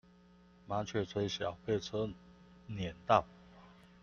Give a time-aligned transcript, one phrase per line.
[0.65, 2.09] 麻雀雖小，被車
[2.67, 3.23] 輾到